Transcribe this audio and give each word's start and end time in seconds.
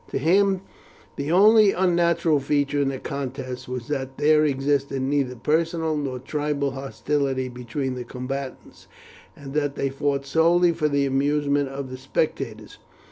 To 0.09 0.17
him 0.17 0.61
the 1.15 1.31
only 1.31 1.73
unnatural 1.73 2.39
feature 2.39 2.81
in 2.81 2.87
the 2.89 2.97
contest 2.97 3.67
was 3.67 3.87
that 3.89 4.17
there 4.17 4.43
existed 4.43 4.99
neither 4.99 5.35
personal 5.35 5.95
nor 5.95 6.17
tribal 6.17 6.71
hostility 6.71 7.49
between 7.49 7.93
the 7.93 8.03
combatants, 8.03 8.87
and 9.35 9.53
that 9.53 9.75
they 9.75 9.89
fought 9.89 10.25
solely 10.25 10.71
for 10.71 10.89
the 10.89 11.05
amusement 11.05 11.69
of 11.69 11.91
the 11.91 11.97
spectators. 11.97 12.79